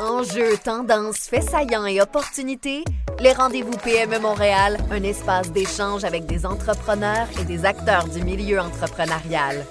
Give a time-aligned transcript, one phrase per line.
[0.00, 2.84] Enjeux, tendances, faits saillants et opportunités,
[3.20, 8.58] les rendez-vous PME Montréal, un espace d'échange avec des entrepreneurs et des acteurs du milieu
[8.58, 9.64] entrepreneurial.